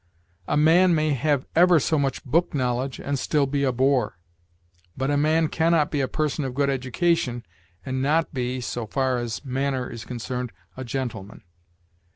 A 0.47 0.57
man 0.57 0.95
may 0.95 1.11
have 1.11 1.45
ever 1.55 1.79
so 1.79 1.99
much 1.99 2.25
book 2.25 2.55
knowledge 2.55 2.99
and 2.99 3.19
still 3.19 3.45
be 3.45 3.63
a 3.63 3.71
boor; 3.71 4.17
but 4.97 5.11
a 5.11 5.15
man 5.15 5.47
can 5.47 5.73
not 5.73 5.91
be 5.91 6.01
a 6.01 6.07
person 6.07 6.43
of 6.43 6.55
good 6.55 6.71
education 6.71 7.45
and 7.85 8.01
not 8.01 8.33
be 8.33 8.61
so 8.61 8.87
far 8.87 9.19
as 9.19 9.45
manner 9.45 9.87
is 9.91 10.03
concerned 10.03 10.53
a 10.75 10.83
gentleman. 10.83 11.43